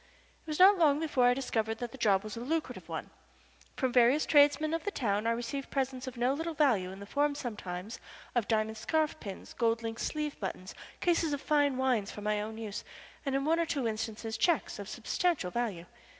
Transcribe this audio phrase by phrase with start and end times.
[0.41, 3.11] It was not long before I discovered that the job was a lucrative one.
[3.77, 7.05] From various tradesmen of the town I received presents of no little value in the
[7.05, 7.99] form sometimes
[8.33, 12.57] of diamond scarf pins, gold link sleeve buttons, cases of fine wines for my own
[12.57, 12.83] use,
[13.27, 15.85] and in one or two instances checks of substantial value.